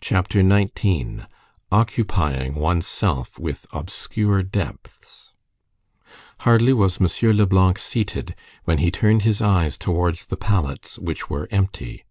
CHAPTER 0.00 0.42
XIX—OCCUPYING 0.42 2.56
ONE'S 2.56 2.84
SELF 2.88 3.38
WITH 3.38 3.64
OBSCURE 3.72 4.42
DEPTHS 4.42 5.34
Hardly 6.40 6.72
was 6.72 7.00
M. 7.00 7.06
Leblanc 7.36 7.78
seated, 7.78 8.34
when 8.64 8.78
he 8.78 8.90
turned 8.90 9.22
his 9.22 9.40
eyes 9.40 9.78
towards 9.78 10.26
the 10.26 10.36
pallets, 10.36 10.98
which 10.98 11.30
were 11.30 11.46
empty. 11.52 12.04